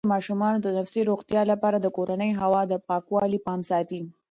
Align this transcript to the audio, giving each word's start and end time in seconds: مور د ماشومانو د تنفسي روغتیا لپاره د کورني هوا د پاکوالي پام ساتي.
مور 0.01 0.09
د 0.09 0.13
ماشومانو 0.15 0.57
د 0.61 0.67
تنفسي 0.69 1.01
روغتیا 1.09 1.41
لپاره 1.51 1.77
د 1.79 1.87
کورني 1.95 2.29
هوا 2.41 2.61
د 2.67 2.73
پاکوالي 2.87 3.39
پام 3.45 3.59
ساتي. 3.71 4.01